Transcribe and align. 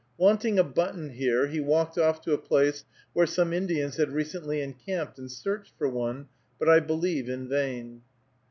Wanting 0.17 0.57
a 0.57 0.63
button 0.63 1.11
here, 1.11 1.45
he 1.45 1.59
walked 1.59 1.95
off 1.95 2.21
to 2.21 2.33
a 2.33 2.37
place 2.39 2.85
where 3.13 3.27
some 3.27 3.53
Indians 3.53 3.97
had 3.97 4.11
recently 4.11 4.59
encamped, 4.59 5.19
and 5.19 5.29
searched 5.31 5.73
for 5.77 5.87
one, 5.87 6.27
but 6.57 6.67
I 6.67 6.79
believe 6.79 7.29
in 7.29 7.47
vain. 7.47 8.01